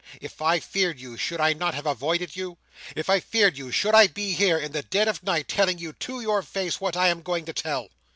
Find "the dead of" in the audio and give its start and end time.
4.71-5.21